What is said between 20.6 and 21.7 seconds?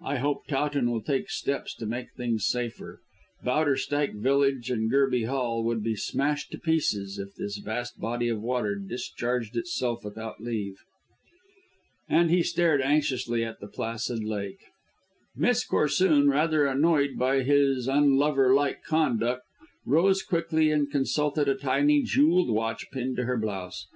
and consulted a